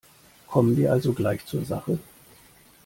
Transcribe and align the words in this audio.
Kommen 0.47 0.77
wir 0.77 0.91
also 0.91 1.13
gleich 1.13 1.45
zur 1.45 1.63
Sache. 1.63 1.99